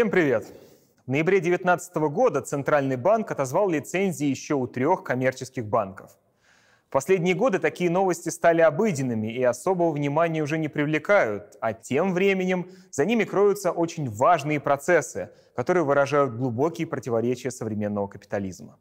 Всем 0.00 0.10
привет! 0.10 0.46
В 1.06 1.10
ноябре 1.10 1.40
2019 1.40 1.94
года 2.10 2.40
Центральный 2.40 2.96
банк 2.96 3.30
отозвал 3.32 3.68
лицензии 3.68 4.28
еще 4.28 4.54
у 4.54 4.66
трех 4.66 5.04
коммерческих 5.04 5.66
банков. 5.66 6.12
В 6.88 6.90
последние 6.90 7.34
годы 7.34 7.58
такие 7.58 7.90
новости 7.90 8.30
стали 8.30 8.62
обыденными 8.62 9.30
и 9.30 9.42
особого 9.42 9.92
внимания 9.92 10.40
уже 10.42 10.56
не 10.56 10.68
привлекают, 10.68 11.54
а 11.60 11.74
тем 11.74 12.14
временем 12.14 12.70
за 12.90 13.04
ними 13.04 13.24
кроются 13.24 13.72
очень 13.72 14.08
важные 14.08 14.58
процессы, 14.58 15.32
которые 15.54 15.84
выражают 15.84 16.34
глубокие 16.34 16.86
противоречия 16.86 17.50
современного 17.50 18.08
капитализма. 18.08 18.78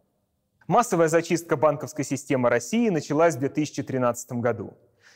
Массовая 0.67 1.09
зачистка 1.09 1.57
банковской 1.57 2.05
системы 2.05 2.47
России 2.47 2.88
началась 2.88 3.36
в 3.36 3.39
2013 3.39 4.31
году. 4.39 4.73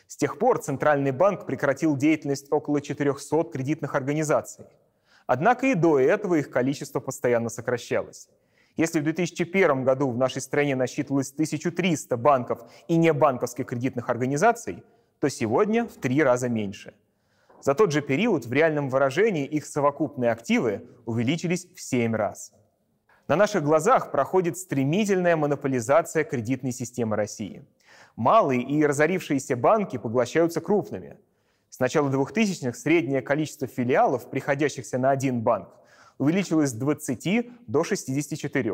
С 0.07 0.17
тех 0.17 0.37
пор 0.37 0.59
Центральный 0.59 1.11
банк 1.11 1.45
прекратил 1.45 1.95
деятельность 1.95 2.51
около 2.51 2.81
400 2.81 3.45
кредитных 3.53 3.95
организаций– 3.95 4.65
Однако 5.27 5.67
и 5.67 5.75
до 5.75 5.99
этого 5.99 6.35
их 6.35 6.49
количество 6.49 6.99
постоянно 6.99 7.49
сокращалось. 7.49 8.29
Если 8.75 8.99
в 8.99 9.03
2001 9.03 9.83
году 9.83 10.09
в 10.09 10.17
нашей 10.17 10.41
стране 10.41 10.75
насчитывалось 10.75 11.31
1300 11.31 12.17
банков 12.17 12.61
и 12.87 12.97
небанковских 12.97 13.67
кредитных 13.67 14.09
организаций, 14.09 14.83
то 15.19 15.29
сегодня 15.29 15.85
в 15.85 15.93
три 15.93 16.23
раза 16.23 16.49
меньше. 16.49 16.93
За 17.61 17.75
тот 17.75 17.91
же 17.91 18.01
период 18.01 18.45
в 18.45 18.51
реальном 18.51 18.89
выражении 18.89 19.45
их 19.45 19.65
совокупные 19.65 20.31
активы 20.31 20.85
увеличились 21.05 21.67
в 21.73 21.79
7 21.79 22.15
раз. 22.15 22.51
На 23.27 23.37
наших 23.37 23.63
глазах 23.63 24.11
проходит 24.11 24.57
стремительная 24.57 25.37
монополизация 25.37 26.25
кредитной 26.25 26.73
системы 26.73 27.15
России. 27.15 27.65
Малые 28.17 28.61
и 28.61 28.85
разорившиеся 28.85 29.55
банки 29.55 29.97
поглощаются 29.97 30.59
крупными– 30.59 31.17
с 31.73 31.79
начала 31.79 32.07
2000-х 32.07 32.77
среднее 32.77 33.23
количество 33.23 33.65
филиалов, 33.65 34.29
приходящихся 34.29 34.99
на 34.99 35.09
один 35.09 35.41
банк, 35.41 35.69
увеличилось 36.19 36.69
с 36.69 36.73
20 36.73 37.49
до 37.65 37.83
64, 37.83 38.73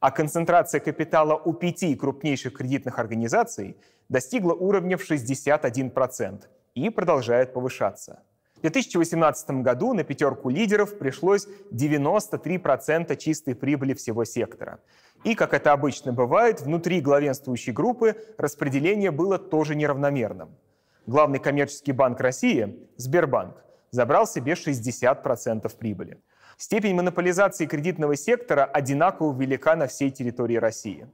а 0.00 0.10
концентрация 0.10 0.80
капитала 0.80 1.34
у 1.34 1.52
пяти 1.52 1.94
крупнейших 1.94 2.54
кредитных 2.54 2.98
организаций 2.98 3.76
достигла 4.08 4.54
уровня 4.54 4.96
в 4.96 5.02
61% 5.02 6.44
и 6.74 6.88
продолжает 6.88 7.52
повышаться. 7.52 8.22
В 8.56 8.62
2018 8.62 9.50
году 9.62 9.92
на 9.92 10.02
пятерку 10.02 10.48
лидеров 10.48 10.96
пришлось 10.98 11.46
93% 11.70 13.14
чистой 13.18 13.54
прибыли 13.54 13.92
всего 13.92 14.24
сектора. 14.24 14.80
И, 15.22 15.34
как 15.34 15.52
это 15.52 15.72
обычно 15.72 16.14
бывает, 16.14 16.62
внутри 16.62 17.02
главенствующей 17.02 17.74
группы 17.74 18.16
распределение 18.38 19.10
было 19.10 19.38
тоже 19.38 19.74
неравномерным 19.74 20.56
главный 21.06 21.38
коммерческий 21.38 21.92
банк 21.92 22.20
России, 22.20 22.78
Сбербанк, 22.96 23.64
забрал 23.90 24.26
себе 24.26 24.52
60% 24.52 25.76
прибыли. 25.76 26.20
Степень 26.56 26.94
монополизации 26.94 27.66
кредитного 27.66 28.16
сектора 28.16 28.64
одинаково 28.64 29.38
велика 29.38 29.74
на 29.74 29.86
всей 29.86 30.10
территории 30.10 30.56
России. 30.56 31.08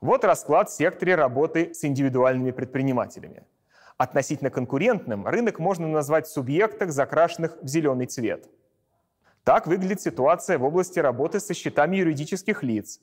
Вот 0.00 0.24
расклад 0.24 0.68
в 0.68 0.74
секторе 0.74 1.14
работы 1.14 1.72
с 1.74 1.84
индивидуальными 1.84 2.50
предпринимателями. 2.50 3.44
Относительно 3.98 4.50
конкурентным 4.50 5.26
рынок 5.26 5.58
можно 5.60 5.86
назвать 5.86 6.26
в 6.26 6.32
субъектах, 6.32 6.90
закрашенных 6.90 7.56
в 7.62 7.68
зеленый 7.68 8.06
цвет. 8.06 8.48
Так 9.44 9.66
выглядит 9.66 10.00
ситуация 10.00 10.58
в 10.58 10.64
области 10.64 10.98
работы 10.98 11.38
со 11.38 11.54
счетами 11.54 11.96
юридических 11.96 12.62
лиц, 12.62 13.00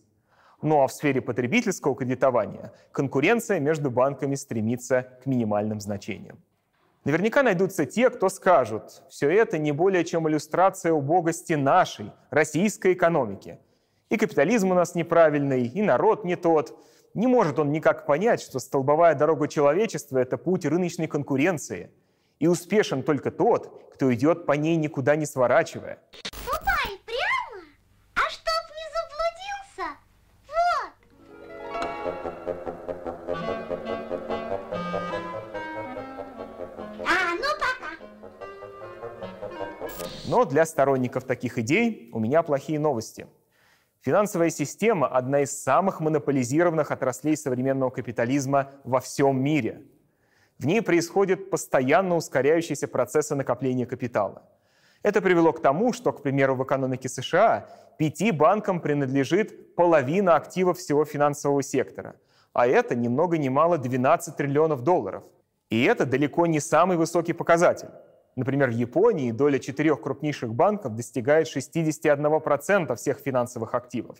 ну 0.61 0.81
а 0.81 0.87
в 0.87 0.93
сфере 0.93 1.21
потребительского 1.21 1.95
кредитования 1.95 2.73
конкуренция 2.91 3.59
между 3.59 3.89
банками 3.89 4.35
стремится 4.35 5.07
к 5.23 5.25
минимальным 5.25 5.79
значениям. 5.79 6.39
Наверняка 7.05 7.43
найдутся 7.43 7.85
те, 7.85 8.09
кто 8.09 8.27
скажут, 8.27 9.03
все 9.09 9.29
это 9.29 9.57
не 9.57 9.71
более 9.71 10.03
чем 10.03 10.27
иллюстрация 10.27 10.91
убогости 10.91 11.53
нашей, 11.53 12.11
российской 12.29 12.93
экономики. 12.93 13.57
И 14.09 14.17
капитализм 14.17 14.71
у 14.71 14.73
нас 14.73 14.95
неправильный, 14.95 15.65
и 15.65 15.81
народ 15.81 16.25
не 16.25 16.35
тот. 16.35 16.77
Не 17.13 17.27
может 17.27 17.57
он 17.57 17.71
никак 17.71 18.05
понять, 18.05 18.41
что 18.41 18.59
столбовая 18.59 19.15
дорога 19.15 19.47
человечества– 19.47 20.17
это 20.19 20.37
путь 20.37 20.65
рыночной 20.65 21.07
конкуренции. 21.07 21.89
И 22.39 22.47
успешен 22.47 23.03
только 23.03 23.31
тот, 23.31 23.93
кто 23.93 24.13
идет 24.13 24.45
по 24.45 24.53
ней 24.53 24.75
никуда 24.75 25.15
не 25.15 25.25
сворачивая. 25.25 25.99
Но 40.27 40.45
для 40.45 40.65
сторонников 40.65 41.23
таких 41.23 41.57
идей 41.57 42.09
у 42.13 42.19
меня 42.19 42.43
плохие 42.43 42.79
новости. 42.79 43.27
Финансовая 44.01 44.49
система– 44.51 45.07
одна 45.17 45.41
из 45.41 45.51
самых 45.51 45.99
монополизированных 45.99 46.91
отраслей 46.91 47.35
современного 47.35 47.89
капитализма 47.89 48.71
во 48.83 48.99
всем 48.99 49.43
мире. 49.43 49.81
В 50.59 50.65
ней 50.65 50.81
происходят 50.81 51.49
постоянно 51.49 52.15
ускоряющиеся 52.15 52.87
процессы 52.87 53.35
накопления 53.35 53.85
капитала. 53.85 54.43
Это 55.01 55.21
привело 55.21 55.51
к 55.51 55.61
тому, 55.61 55.93
что, 55.93 56.11
к 56.11 56.21
примеру, 56.21 56.55
в 56.55 56.63
экономике 56.63 57.09
США 57.09 57.67
пяти 57.97 58.31
банкам 58.31 58.81
принадлежит 58.81 59.75
половина 59.75 60.35
активов 60.35 60.77
всего 60.77 61.05
финансового 61.05 61.63
сектора, 61.63 62.15
а 62.53 62.67
это 62.67 62.95
ни 62.95 63.07
много 63.07 63.37
ни 63.37 63.49
мало 63.49 63.77
12 63.77 64.35
триллионов 64.35 64.83
долларов. 64.83 65.23
И 65.69 65.83
это 65.83 66.05
далеко 66.05 66.47
не 66.47 66.59
самый 66.59 66.97
высокий 66.97 67.33
показатель. 67.33 67.89
Например, 68.35 68.69
в 68.69 68.73
Японии 68.73 69.31
доля 69.31 69.59
четырех 69.59 70.01
крупнейших 70.01 70.53
банков 70.53 70.95
достигает 70.95 71.47
61% 71.47 72.95
всех 72.95 73.19
финансовых 73.19 73.75
активов, 73.75 74.17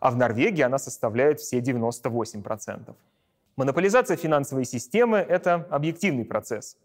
а 0.00 0.10
в 0.10 0.16
Норвегии 0.16 0.62
она 0.62 0.78
составляет 0.78 1.40
все 1.40 1.58
98%. 1.58 2.94
Монополизация 3.56 4.16
финансовой 4.16 4.64
системы– 4.64 5.18
это 5.28 5.66
объективный 5.70 6.24
процесс. 6.24 6.76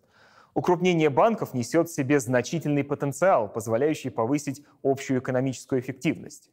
Укрупнение 0.55 1.09
банков 1.09 1.53
несет 1.53 1.89
в 1.89 1.93
себе 1.93 2.19
значительный 2.19 2.83
потенциал, 2.83 3.47
позволяющий 3.47 4.09
повысить 4.09 4.63
общую 4.83 5.19
экономическую 5.19 5.81
эффективность. 5.81 6.51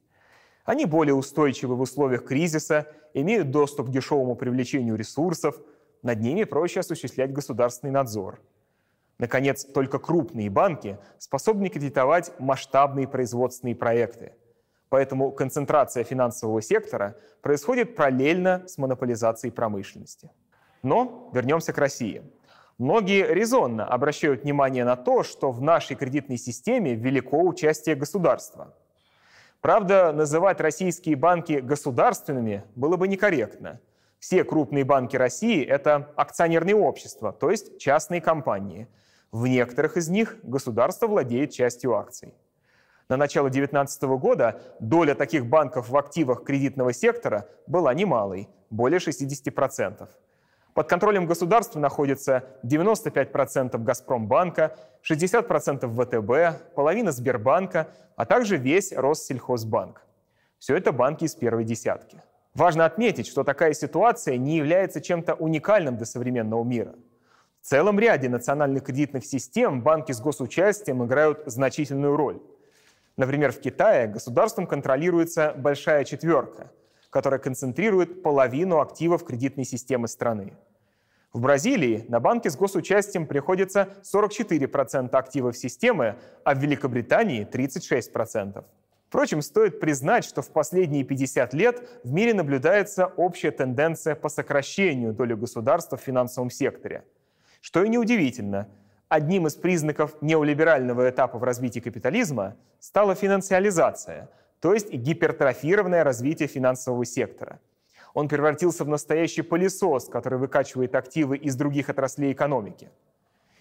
Они 0.71 0.85
более 0.85 1.15
устойчивы 1.15 1.75
в 1.75 1.81
условиях 1.81 2.25
кризиса, 2.25 2.87
имеют 3.13 3.51
доступ 3.51 3.89
к 3.89 3.91
дешевому 3.91 4.37
привлечению 4.37 4.95
ресурсов, 4.95 5.57
над 6.03 6.21
ними 6.21 6.45
проще 6.45 6.81
осуществлять 6.81 7.33
государственный 7.33 7.93
надзор– 7.93 8.41
Наконец, 9.21 9.67
только 9.67 9.99
крупные 9.99 10.49
банки 10.49 10.97
способны 11.19 11.69
кредитовать 11.69 12.33
масштабные 12.39 13.07
производственные 13.07 13.77
проекты. 13.77 14.33
Поэтому 14.89 15.31
концентрация 15.31 16.05
финансового 16.05 16.63
сектора 16.63 17.19
происходит 17.43 17.97
параллельно 17.97 18.65
с 18.67 18.79
монополизацией 18.79 19.53
промышленности. 19.53 20.31
Но 20.83 21.31
вернемся 21.35 21.75
к 21.75 21.79
России. 21.79 22.23
Многие 22.79 23.27
резонно 23.27 23.85
обращают 23.85 24.45
внимание 24.45 24.87
на 24.87 24.97
то, 24.97 25.23
что 25.23 25.53
в 25.53 25.61
нашей 25.61 25.97
кредитной 25.97 26.39
системе 26.39 26.95
велико 26.95 27.43
участие 27.43 27.97
государства. 27.97 28.75
Правда, 29.61 30.13
называть 30.13 30.61
российские 30.61 31.17
банки 31.17 31.55
государственными 31.55 32.65
было 32.75 32.97
бы 32.97 33.09
некорректно. 33.09 33.81
Все 34.19 34.45
крупные 34.45 34.85
банки 34.85 35.17
России– 35.17 35.65
это 35.67 36.13
акционерные 36.17 36.77
общества, 36.77 37.33
то 37.33 37.51
есть 37.51 37.79
частные 37.79 38.21
компании– 38.21 38.89
в 39.33 39.47
некоторых 39.47 39.97
из 39.97 40.09
них 40.09 40.39
государство 40.43 41.07
владеет 41.07 41.53
частью 41.53 41.95
акций. 41.95 42.35
На 43.09 43.17
начало 43.17 43.49
2019 43.49 44.03
года 44.19 44.61
доля 44.81 45.15
таких 45.15 45.47
банков 45.47 45.89
в 45.89 45.97
активах 45.97 46.45
кредитного 46.45 46.93
сектора 46.93 47.49
была 47.67 47.95
немалой, 47.95 48.49
более 48.71 48.99
60%. 48.99 50.09
Под 50.75 50.89
контролем 50.89 51.27
государства 51.27 51.79
находится 51.81 52.45
95% 52.65 53.77
Газпромбанка, 53.79 54.77
60% 55.09 55.89
ВТБ, 55.89 56.75
половина 56.75 57.13
Сбербанка, 57.13 57.89
а 58.17 58.25
также 58.25 58.57
весь 58.57 58.93
Россельхозбанк. 58.93 60.03
Все 60.59 60.77
это 60.77 60.93
банки 60.93 61.25
из 61.25 61.35
первой 61.35 61.65
десятки. 61.65 62.23
Важно 62.55 62.85
отметить, 62.85 63.27
что 63.27 63.45
такая 63.45 63.73
ситуация 63.73 64.37
не 64.37 64.57
является 64.57 65.01
чем-то 65.01 65.35
уникальным 65.35 65.97
для 65.97 66.07
современного 66.07 66.65
мира– 66.65 66.95
в 67.61 67.67
целом 67.67 68.01
ряде 68.01 68.29
национальных 68.29 68.85
кредитных 68.85 69.25
систем 69.27 69.83
банки 69.83 70.13
с 70.13 70.21
госучастием 70.21 71.05
играют 71.05 71.43
значительную 71.45 72.17
роль. 72.17 72.41
Например, 73.19 73.53
в 73.53 73.61
Китае 73.61 74.07
государством 74.07 74.67
контролируется 74.67 75.53
большая 75.57 76.05
четверка, 76.05 76.73
которая 77.11 77.41
концентрирует 77.41 78.23
половину 78.23 78.81
активов 78.81 79.25
кредитной 79.25 79.65
системы 79.65 80.09
страны. 80.09 80.55
В 81.33 81.41
Бразилии 81.41 82.05
на 82.09 82.19
банки 82.19 82.49
с 82.49 82.57
госучастием 82.57 83.27
приходится 83.27 83.89
44% 84.03 85.11
активов 85.11 85.57
системы, 85.57 86.17
а 86.45 86.55
в 86.55 86.59
Великобритании 86.59 87.47
36%. 87.47 88.65
Впрочем, 89.09 89.43
стоит 89.43 89.81
признать, 89.81 90.25
что 90.25 90.43
в 90.43 90.51
последние 90.51 91.05
50 91.05 91.55
лет 91.55 91.83
в 92.05 92.13
мире 92.13 92.33
наблюдается 92.35 93.07
общая 93.07 93.51
тенденция 93.51 94.15
по 94.15 94.29
сокращению 94.29 95.13
доли 95.13 95.35
государства 95.35 95.97
в 95.97 96.01
финансовом 96.01 96.51
секторе– 96.51 97.05
что 97.61 97.85
и 97.85 97.89
неудивительно. 97.89 98.69
одним 99.09 99.47
из 99.49 99.55
признаков 99.55 100.17
неолиберального 100.23 101.11
этапа 101.11 101.39
в 101.39 101.43
развитии 101.43 101.81
капитализма 101.81 102.57
стала 102.79 103.15
финансиализация, 103.15 104.31
то 104.61 104.75
есть 104.75 104.93
гипертрофированное 104.93 106.05
развитие 106.05 106.49
финансового 106.49 107.05
сектора. 107.05 107.61
Он 108.13 108.29
превратился 108.29 108.85
в 108.85 108.89
настоящий 108.89 109.43
пылесос, 109.43 110.09
который 110.09 110.39
выкачивает 110.39 110.95
активы 110.95 111.37
из 111.37 111.57
других 111.57 111.89
отраслей 111.89 112.33
экономики. 112.33 112.91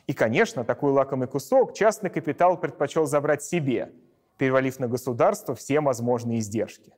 И, 0.07 0.13
конечно, 0.13 0.63
такой 0.63 0.91
лакомый 0.91 1.27
кусок 1.27 1.73
частный 1.73 2.09
капитал 2.09 2.57
предпочел 2.57 3.05
забрать 3.05 3.43
себе, 3.43 3.91
перевалив 4.37 4.79
на 4.79 4.87
государство 4.87 5.53
все 5.53 5.79
возможные 5.81 6.39
издержки. 6.39 6.91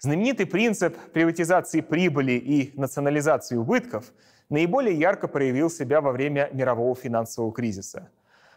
Знаменитый 0.00 0.46
принцип 0.46 0.96
приватизации 1.12 1.80
прибыли 1.80 2.32
и 2.32 2.72
национализации 2.78 3.56
убытков 3.56 4.12
наиболее 4.48 4.98
ярко 4.98 5.28
проявил 5.28 5.70
себя 5.70 6.00
во 6.00 6.10
время 6.10 6.50
мирового 6.52 6.96
финансового 6.96 7.52
кризиса. 7.52 8.10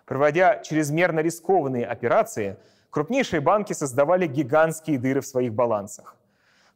Проводя 0.06 0.60
чрезмерно 0.64 1.20
рискованные 1.20 1.86
операции, 1.86 2.58
крупнейшие 2.94 3.42
банки 3.42 3.74
создавали 3.74 4.28
гигантские 4.28 4.98
дыры 4.98 5.20
в 5.20 5.28
своих 5.28 5.54
балансах. 5.54 6.16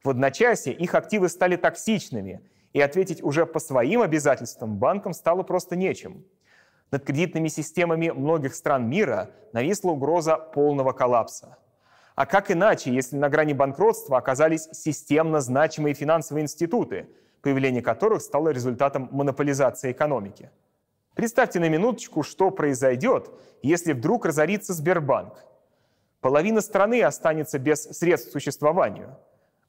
В 0.03 0.09
одночасье 0.09 0.73
их 0.73 0.95
активы 0.95 1.29
стали 1.29 1.55
токсичными, 1.55 2.41
и 2.73 2.81
ответить 2.81 3.23
уже 3.23 3.45
по 3.45 3.59
своим 3.59 4.01
обязательствам 4.01 4.75
банкам 4.75 5.13
стало 5.13 5.43
просто 5.43 5.75
нечем. 5.75 6.25
Над 6.91 7.05
кредитными 7.05 7.47
системами 7.47 8.09
многих 8.09 8.53
стран 8.53 8.89
мира 8.89 9.31
нависла 9.53 9.91
угроза 9.91 10.35
полного 10.35 10.91
коллапса. 10.91 11.57
А 12.15 12.25
как 12.25 12.51
иначе, 12.51 12.93
если 12.93 13.15
на 13.15 13.29
грани 13.29 13.53
банкротства 13.53 14.17
оказались 14.17 14.67
системно 14.73 15.39
значимые 15.39 15.93
финансовые 15.93 16.43
институты– 16.43 17.07
появление 17.47 17.81
которых 17.81 18.21
стало 18.21 18.49
результатом 18.49 19.07
монополизации 19.11 19.93
экономики. 19.93 20.49
Представьте 21.15 21.61
на 21.61 21.69
минуточку, 21.69 22.21
что 22.23 22.51
произойдет, 22.51 23.31
если 23.61 23.93
вдруг 23.93 24.25
разорится 24.25 24.73
Сбербанк. 24.73 25.45
Половина 26.21 26.61
страны 26.61 27.03
останется 27.03 27.59
без 27.59 27.83
средств 27.83 28.29
к 28.29 28.31
существованию. 28.31 29.17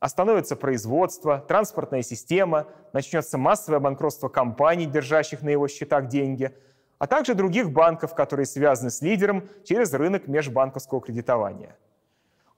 Остановится 0.01 0.57
производство, 0.57 1.39
транспортная 1.47 2.03
система, 2.03 2.67
начнется 2.93 3.37
массовое 3.37 3.81
банкротство 3.81 4.29
компаний, 4.29 4.87
держащих 4.87 5.43
на 5.43 5.51
его 5.51 5.69
счетах 5.69 6.07
деньги, 6.07 6.55
а 6.99 7.07
также 7.07 7.35
других 7.35 7.71
банков, 7.71 8.15
которые 8.15 8.47
связаны 8.47 8.91
с 8.91 9.03
лидером 9.03 9.49
через 9.65 9.93
рынок 9.93 10.27
межбанковского 10.27 11.01
кредитования. 11.01 11.77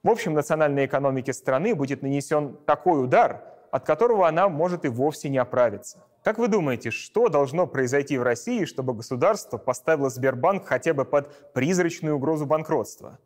В 0.03 0.09
общем, 0.09 0.33
национальной 0.33 0.85
экономике 0.85 1.33
страны 1.33 1.75
будет 1.75 2.01
нанесен 2.01 2.57
такой 2.65 3.03
удар, 3.03 3.43
от 3.71 3.85
которого 3.85 4.27
она 4.27 4.49
может 4.49 4.85
и 4.85 4.89
вовсе 4.89 5.29
не 5.29 5.37
оправиться. 5.37 6.03
Как 6.23 6.37
вы 6.37 6.47
думаете, 6.47 6.91
что 6.91 7.29
должно 7.29 7.65
произойти 7.67 8.17
в 8.17 8.23
России, 8.23 8.65
чтобы 8.65 8.93
государство 8.93 9.57
поставило 9.57 10.09
Сбербанк 10.09 10.65
хотя 10.65 10.93
бы 10.93 11.05
под 11.05 11.53
призрачную 11.53 12.15
угрозу 12.15 12.45
банкротства? 12.45 13.19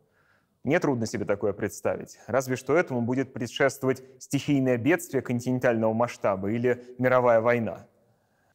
Мне 0.66 0.80
трудно 0.80 1.06
себе 1.06 1.24
такое 1.24 1.52
представить. 1.52 2.18
Разве 2.26 2.56
что 2.56 2.76
этому 2.76 3.00
будет 3.00 3.32
предшествовать 3.32 4.02
стихийное 4.18 4.76
бедствие 4.76 5.22
континентального 5.22 5.92
масштаба 5.92 6.50
или 6.50 6.84
мировая 6.98 7.40
война. 7.40 7.86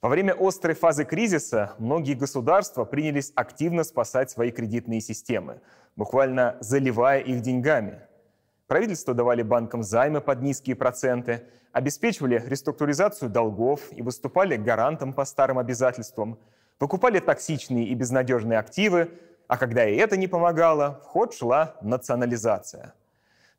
Во 0.02 0.10
время 0.10 0.36
острой 0.38 0.76
фазы 0.76 1.06
кризиса 1.06 1.74
многие 1.80 2.16
государства 2.16 2.84
принялись 2.84 3.32
активно 3.34 3.86
спасать 3.86 4.30
свои 4.30 4.52
кредитные 4.52 5.00
системы, 5.00 5.62
буквально 5.96 6.58
заливая 6.60 7.22
их 7.22 7.40
деньгами. 7.40 8.02
Правительства 8.68 9.14
давали 9.14 9.42
банкам 9.42 9.82
займы 9.82 10.20
под 10.20 10.42
низкие 10.42 10.76
проценты, 10.76 11.44
обеспечивали 11.72 12.44
реструктуризацию 12.46 13.30
долгов 13.30 13.80
и 13.92 14.02
выступали 14.02 14.58
гарантом 14.58 15.14
по 15.14 15.24
старым 15.24 15.60
обязательствам, 15.60 16.38
покупали 16.78 17.20
токсичные 17.20 17.86
и 17.88 17.96
безнадежные 17.96 18.60
активы, 18.60 19.12
а 19.52 19.58
когда 19.58 19.88
и 19.88 19.96
это 19.96 20.18
не 20.18 20.28
помогало, 20.28 21.02
в 21.04 21.08
ход 21.08 21.34
шла 21.34 21.76
национализация. 21.82 22.94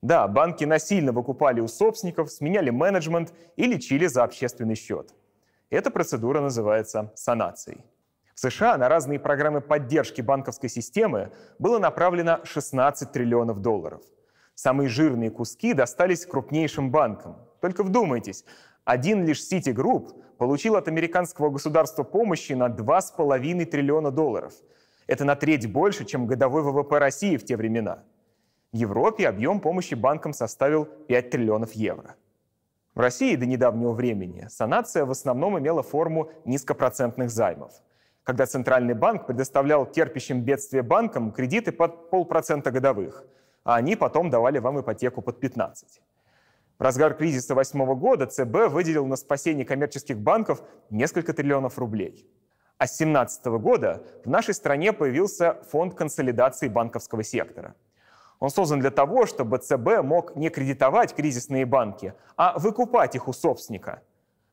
Да, 0.01 0.27
банки 0.27 0.65
насильно 0.65 1.13
выкупали 1.13 1.61
у 1.61 1.69
собственников, 1.69 2.31
сменяли 2.31 2.71
менеджмент 2.71 3.33
и 3.57 3.67
лечили 3.67 4.07
за 4.07 4.25
общественный 4.25 4.75
счет. 4.75 5.15
Эта 5.71 5.91
процедура 5.91 6.41
называется 6.41 7.13
санацией. 7.15 7.85
В 8.35 8.41
США 8.41 8.77
на 8.79 8.89
разные 8.89 9.21
программы 9.21 9.61
поддержки 9.61 10.21
банковской 10.23 10.69
системы 10.69 11.31
было 11.59 11.79
направлено 11.79 12.41
16 12.45 13.13
триллионов 13.13 13.61
долларов– 13.61 14.03
Самые 14.55 14.89
жирные 14.89 15.31
куски 15.31 15.73
достались 15.75 16.27
крупнейшим 16.27 16.91
банкам. 16.91 17.37
Только 17.61 17.83
вдумайтесь, 17.83 18.45
один 18.85 19.25
лишь 19.25 19.41
Citigroup 19.41 20.11
получил 20.39 20.77
от 20.77 20.89
американского 20.89 21.51
государства 21.51 22.03
помощи 22.03 22.53
на 22.53 22.69
2,5 22.69 23.65
триллиона 23.65 24.11
долларов. 24.11 24.53
Это 25.13 25.27
на 25.27 25.37
треть 25.37 25.71
больше, 25.71 26.07
чем 26.07 26.27
годовой 26.27 26.63
ВВП 26.63 26.99
России 26.99 27.37
в 27.37 27.45
те 27.45 27.59
времена. 27.59 28.03
В 28.73 28.77
Европе 28.77 29.29
объем 29.29 29.61
помощи 29.61 29.93
банкам 29.93 30.33
составил 30.33 30.87
5 30.87 31.29
триллионов 31.29 31.73
евро. 31.73 32.15
В 32.95 33.01
России 33.01 33.37
до 33.37 33.45
недавнего 33.45 33.93
времени 33.93 34.47
санация 34.49 35.05
в 35.05 35.11
основном 35.11 35.59
имела 35.59 35.83
форму 35.83 36.31
низкопроцентных 36.47 37.31
займов, 37.31 37.73
когда 38.23 38.47
Центральный 38.47 38.95
банк 38.95 39.27
предоставлял 39.27 39.85
терпящим 39.85 40.41
бедствие 40.41 40.83
банкам 40.83 41.31
кредиты 41.31 41.73
под 41.73 42.09
полпроцента 42.09 42.71
годовых– 42.71 43.25
а 43.65 43.77
они 43.77 43.97
потом 43.97 44.31
давали 44.31 44.59
вам 44.61 44.81
ипотеку 44.81 45.23
под 45.23 45.41
15. 45.41 46.01
В 46.79 46.83
разгар 46.83 47.15
кризиса 47.15 47.55
2008 47.55 47.95
года 47.99 48.27
ЦБ 48.27 48.73
выделил 48.73 49.07
на 49.07 49.17
спасение 49.17 49.65
коммерческих 49.65 50.19
банков 50.19 50.63
несколько 50.91 51.33
триллионов 51.33 51.79
рублей. 51.79 52.27
А 52.83 52.87
с 52.89 52.99
2017 52.99 53.45
года 53.63 54.03
в 54.25 54.29
нашей 54.29 54.55
стране 54.55 54.93
появился 54.93 55.59
фонд 55.71 55.95
консолидации 55.95 56.67
банковского 56.67 57.23
сектора. 57.23 57.77
Он 58.41 58.51
создан 58.51 58.81
для 58.81 58.91
того, 58.91 59.25
чтобы 59.25 59.59
ЦБ 59.59 60.03
мог 60.03 60.35
не 60.35 60.49
кредитовать 60.49 61.15
кризисные 61.15 61.65
банки, 61.65 62.13
а 62.37 62.59
выкупать 62.59 63.15
их 63.15 63.29
у 63.29 63.33
собственника. 63.33 64.03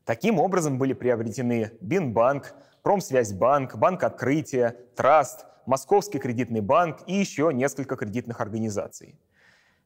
Таким 0.04 0.38
образом 0.38 0.78
были 0.78 0.92
приобретены 0.92 1.72
Бинбанк, 1.80 2.54
Промсвязьбанк, 2.82 3.74
Банк 3.74 4.04
Открытия, 4.04 4.76
Траст, 4.94 5.46
Московский 5.66 6.20
кредитный 6.20 6.60
банк 6.60 6.98
и 7.08 7.14
еще 7.14 7.50
несколько 7.52 7.96
кредитных 7.96 8.40
организаций. 8.40 9.18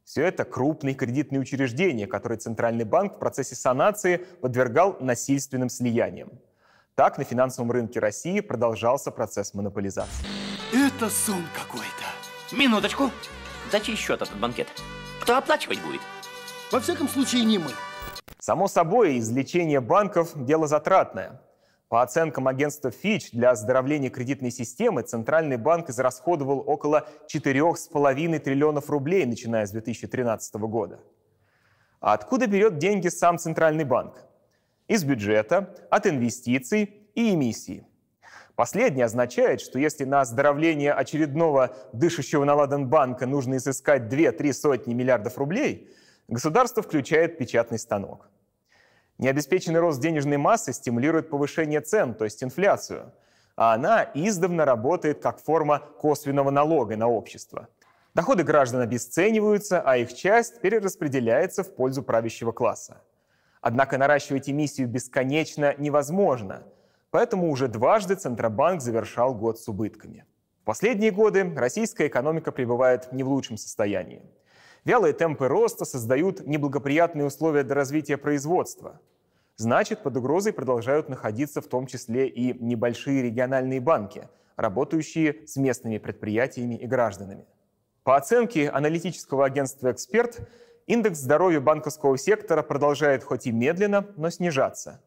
Все 0.05 0.23
это 0.23 0.45
крупные 0.45 0.95
кредитные 0.95 1.41
учреждения, 1.41 2.07
которые 2.07 2.37
Центральный 2.37 2.85
банк 2.85 3.15
в 3.15 3.19
процессе 3.19 3.55
санации 3.55 4.19
подвергал 4.43 4.99
насильственным 5.01 5.71
слияниям. 5.71 6.29
Так 6.97 7.19
на 7.19 7.25
финансовом 7.25 7.73
рынке 7.73 7.99
России 7.99 8.39
продолжался 8.39 9.11
процесс 9.11 9.53
монополизации. 9.53 10.25
Это 10.73 11.11
сон 11.11 11.43
какой-то. 11.53 12.57
Минуточку. 12.57 13.11
За 13.73 13.81
чей 13.81 13.97
счет 13.97 14.23
этот 14.23 14.39
банкет? 14.39 14.69
Кто 15.21 15.37
оплачивать 15.37 15.83
будет? 15.83 16.01
Во 16.71 16.79
всяком 16.79 17.09
случае, 17.09 17.45
не 17.45 17.59
мы. 17.59 17.71
Само 18.39 18.69
собой, 18.69 19.19
излечение 19.19 19.81
банков– 19.81 20.31
дело 20.35 20.69
затратное. 20.69 21.41
По 21.89 22.01
оценкам 22.01 22.47
агентства 22.47 22.91
Fitch, 22.91 23.31
для 23.33 23.51
оздоровления 23.51 24.11
кредитной 24.11 24.53
системы 24.53 25.03
Центральный 25.03 25.57
банк 25.57 25.91
израсходовал 25.91 26.63
около 26.65 27.09
4,5 27.35 28.39
триллионов 28.39 28.89
рублей, 28.89 29.27
начиная 29.27 29.67
с 29.67 29.73
2013 29.73 30.55
года. 30.55 31.01
А 32.01 32.13
откуда 32.13 32.47
берет 32.47 32.79
деньги 32.79 33.09
сам 33.09 33.39
Центральный 33.39 33.85
банк? 33.85 34.15
Из 34.87 35.03
бюджета, 35.03 35.75
от 35.91 36.07
инвестиций 36.07 37.09
и 37.15 37.33
эмиссий. 37.33 37.87
Последнее 38.55 39.07
означает, 39.07 39.63
что 39.63 39.79
если 39.79 40.05
на 40.05 40.21
оздоровление 40.21 40.93
очередного 40.93 41.75
дышащего 41.93 42.45
на 42.45 42.55
ладан 42.55 42.89
банка 42.89 43.27
нужно 43.27 43.57
изыскать 43.57 44.03
2-3 44.03 44.53
сотни 44.53 44.93
миллиардов 44.93 45.39
рублей, 45.39 45.91
государство 46.29 46.83
включает 46.83 47.39
печатный 47.39 47.79
станок. 47.79 48.29
Необеспеченный 49.17 49.81
рост 49.81 50.01
денежной 50.01 50.37
массы 50.37 50.73
стимулирует 50.73 51.31
повышение 51.31 51.81
цен, 51.81 52.15
то 52.15 52.25
есть 52.25 52.45
инфляцию, 52.45 53.13
а 53.57 53.73
она 53.73 54.09
издавна 54.13 54.67
работает 54.67 55.23
как 55.23 55.41
форма 55.41 55.79
косвенного 55.79 56.51
налога 56.51 56.97
на 56.97 57.09
общество. 57.09 57.69
Доходы 58.15 58.45
граждан 58.45 58.83
обесцениваются, 58.83 59.81
а 59.81 59.97
их 59.97 60.15
часть 60.15 60.61
перераспределяется 60.61 61.65
в 61.65 61.75
пользу 61.75 62.03
правящего 62.03 62.53
класса. 62.53 63.01
Однако 63.67 63.97
наращивать 63.97 64.51
эмиссию 64.51 64.87
бесконечно 64.89 65.75
невозможно, 65.79 66.65
поэтому 67.11 67.51
уже 67.51 67.67
дважды 67.67 68.15
Центробанк 68.15 68.83
завершал 68.83 69.35
год 69.35 69.59
с 69.59 69.67
убытками. 69.67 70.27
В 70.61 70.65
последние 70.67 71.11
годы 71.11 71.51
российская 71.57 72.09
экономика 72.09 72.53
пребывает 72.53 73.11
не 73.11 73.23
в 73.23 73.29
лучшем 73.31 73.57
состоянии. 73.57 74.21
Вялые 74.85 75.15
темпы 75.15 75.49
роста 75.49 75.87
создают 75.87 76.47
неблагоприятные 76.47 77.25
условия 77.25 77.63
для 77.63 77.75
развития 77.75 78.19
производства. 78.19 79.01
Значит, 79.57 80.03
под 80.03 80.19
угрозой 80.19 80.53
продолжают 80.53 81.09
находиться 81.09 81.63
в 81.63 81.67
том 81.67 81.87
числе 81.87 82.29
и 82.29 82.53
небольшие 82.63 83.23
региональные 83.23 83.81
банки, 83.81 84.29
работающие 84.57 85.47
с 85.47 85.57
местными 85.57 85.97
предприятиями 85.97 86.75
и 86.75 86.87
гражданами. 86.87 87.47
По 88.03 88.17
оценке 88.17 88.69
аналитического 88.69 89.47
агентства 89.47 89.91
«Эксперт», 89.91 90.47
индекс 90.87 91.19
здоровья 91.19 91.61
банковского 91.61 92.19
сектора 92.19 92.63
продолжает 92.63 93.25
хоть 93.25 93.47
и 93.47 93.53
медленно, 93.53 94.07
но 94.17 94.31
снижаться. 94.31 95.03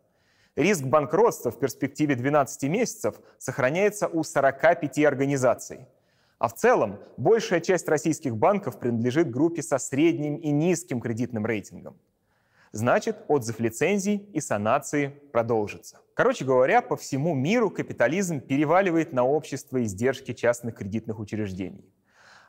Риск 0.55 0.83
банкротства 0.83 1.51
в 1.51 1.59
перспективе 1.59 2.15
12 2.15 2.63
месяцев 2.63 3.15
сохраняется 3.37 4.07
у 4.07 4.23
45 4.23 5.05
организаций. 5.05 5.87
А 6.39 6.47
в 6.47 6.55
целом 6.55 6.99
большая 7.17 7.61
часть 7.61 7.87
российских 7.87 8.35
банков 8.35 8.79
принадлежит 8.79 9.29
группе 9.29 9.61
со 9.61 9.77
средним 9.77 10.35
и 10.35 10.49
низким 10.49 10.99
кредитным 10.99 11.45
рейтингом. 11.45 11.97
Значит, 12.71 13.17
отзыв 13.27 13.59
лицензий 13.59 14.17
и 14.33 14.41
санации 14.41 15.13
продолжится. 15.31 15.99
Короче 16.13 16.43
говоря, 16.43 16.81
по 16.81 16.95
всему 16.95 17.33
миру 17.33 17.69
капитализм 17.69 18.39
переваливает 18.39 19.13
на 19.13 19.23
общество 19.23 19.83
издержки 19.83 20.33
частных 20.33 20.75
кредитных 20.75 21.19
учреждений. 21.19 21.85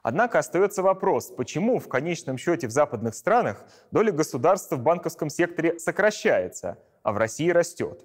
Однако 0.03 0.39
остается 0.39 0.83
вопрос, 0.83 1.33
почему 1.37 1.79
в 1.79 1.89
конечном 1.89 2.39
счете 2.39 2.69
в 2.69 2.71
западных 2.71 3.15
странах 3.15 3.65
доля 3.91 4.13
государства 4.13 4.77
в 4.77 4.83
банковском 4.83 5.29
секторе 5.29 5.79
сокращается, 5.79 6.79
а 7.03 7.13
в 7.13 7.19
России 7.19 7.51
растет. 7.51 8.05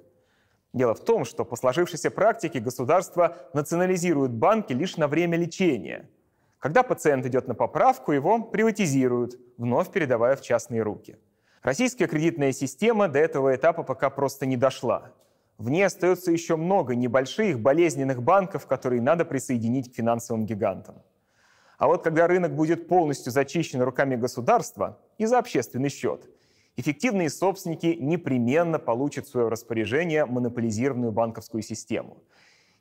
Дело 0.74 0.96
в 0.96 1.04
том, 1.06 1.24
что 1.24 1.46
по 1.46 1.56
сложившейся 1.56 2.10
практике 2.10 2.60
государство 2.60 3.38
национализирует 3.54 4.32
банки 4.32 4.74
лишь 4.74 4.98
на 4.98 5.08
время 5.08 5.38
лечения. 5.38 6.10
Когда 6.58 6.82
пациент 6.82 7.26
идет 7.26 7.48
на 7.48 7.54
поправку, 7.54 8.12
его 8.12 8.42
приватизируют, 8.42 9.38
вновь 9.58 9.92
передавая 9.92 10.36
в 10.36 10.42
частные 10.42 10.82
руки. 10.82 11.18
Российская 11.62 12.08
кредитная 12.08 12.54
система 12.54 13.08
до 13.08 13.20
этого 13.20 13.56
этапа 13.56 13.84
пока 13.84 14.10
просто 14.10 14.46
не 14.46 14.58
дошла. 14.58 15.12
В 15.60 15.70
ней 15.70 15.86
остается 15.86 16.32
еще 16.32 16.56
много 16.56 16.96
небольших 16.96 17.60
болезненных 17.60 18.24
банков, 18.24 18.66
которые 18.66 19.02
надо 19.02 19.26
присоединить 19.26 19.92
к 19.92 19.96
финансовым 19.96 20.46
гигантам. 20.46 20.96
А 21.84 21.88
вот 21.88 22.02
когда 22.02 22.28
рынок 22.28 22.56
будет 22.56 22.88
полностью 22.88 23.34
зачищен 23.34 23.82
руками 23.82 24.16
государства 24.16 25.02
и 25.18 25.26
за 25.26 25.38
общественный 25.38 25.90
счет, 25.90 26.30
эффективные 26.78 27.30
собственники 27.30 27.98
непременно 28.00 28.80
получат 28.80 29.26
в 29.26 29.32
свое 29.32 29.50
распоряжение 29.50 30.26
монополизированную 30.26 31.12
банковскую 31.12 31.62
систему 31.62 32.24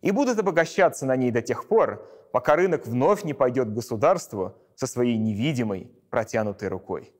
и 0.03 0.13
будут 0.13 0.39
обогащаться 0.39 1.05
на 1.05 1.17
ней 1.17 1.33
до 1.33 1.43
тех 1.43 1.67
пор, 1.67 2.09
пока 2.31 2.55
рынок 2.55 2.87
вновь 2.87 3.25
не 3.25 3.35
пойдет 3.35 3.71
к 3.71 3.73
государству 3.73 4.55
со 4.77 4.87
своей 4.87 5.17
невидимой 5.17 5.91
протянутой 6.09 6.69
рукой. 6.69 7.13